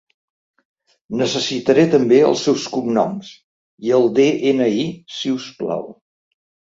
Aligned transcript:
Necessitaré 1.19 1.83
també 1.91 2.17
els 2.29 2.41
seus 2.49 2.65
cognoms 2.77 3.29
i 3.89 3.93
el 3.99 4.09
de-ena-i, 4.21 4.89
si 5.19 5.35
us 5.39 5.51
plau. 5.61 5.87